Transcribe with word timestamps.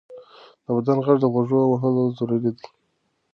د 0.63 0.65
بدن 0.75 0.97
غږ 1.05 1.17
ته 1.21 1.27
غوږ 1.33 1.49
وهل 1.71 1.95
ضروري 2.17 2.49
دی. 2.55 2.63